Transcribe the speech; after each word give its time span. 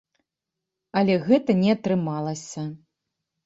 Але 1.03 1.19
гэта 1.29 1.57
не 1.61 1.69
атрымалася. 1.77 2.69